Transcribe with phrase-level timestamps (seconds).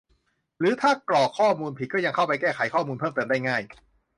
[0.59, 3.61] หรือถ้ากรอกข้อมูลผิดก็ยังเข้าไปแก้ไขข้อมูลเพิ่มเติมได้ง่าย